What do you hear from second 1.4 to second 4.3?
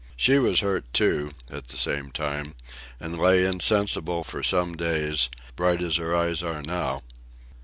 at the same time, and lay insensible